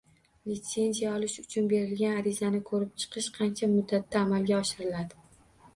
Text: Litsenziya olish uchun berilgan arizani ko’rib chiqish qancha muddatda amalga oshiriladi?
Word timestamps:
Litsenziya 0.51 1.11
olish 1.17 1.35
uchun 1.43 1.69
berilgan 1.73 2.17
arizani 2.23 2.63
ko’rib 2.71 2.99
chiqish 3.05 3.29
qancha 3.39 3.71
muddatda 3.77 4.25
amalga 4.29 4.63
oshiriladi? 4.65 5.25